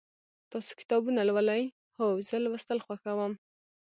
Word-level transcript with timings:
تاسو 0.51 0.71
کتابونه 0.79 1.21
لولئ؟ 1.27 1.63
هو، 1.99 2.07
زه 2.29 2.37
لوستل 2.43 2.79
خوښوم 2.85 3.33